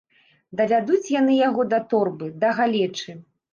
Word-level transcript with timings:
Давядуць 0.61 1.11
яны 1.19 1.37
яго 1.49 1.67
да 1.75 1.81
торбы, 1.93 2.33
да 2.47 2.53
галечы. 2.63 3.19